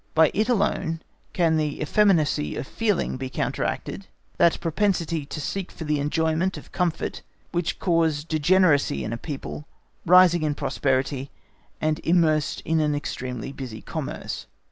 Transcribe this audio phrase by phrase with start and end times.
[0.15, 0.99] By it alone
[1.31, 4.07] can that effeminacy of feeling be counteracted,
[4.39, 9.67] that propensity to seek for the enjoyment of comfort, which cause degeneracy in a people
[10.03, 11.29] rising in prosperity
[11.79, 14.47] and immersed in an extremely busy commerce.